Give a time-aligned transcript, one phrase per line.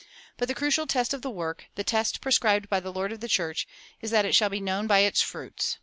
[0.35, 3.27] But the crucial test of the work, the test prescribed by the Lord of the
[3.27, 3.67] church,
[4.01, 5.77] is that it shall be known by its fruits.